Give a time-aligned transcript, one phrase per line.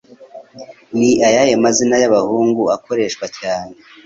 [0.97, 3.73] Ni ayahe mazina y'abahungu akoreshwa cyane